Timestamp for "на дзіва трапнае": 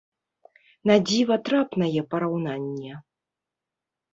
0.91-2.01